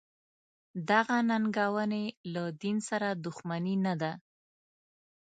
[0.89, 4.11] دغه ننګونې له دین سره دښمني نه ده.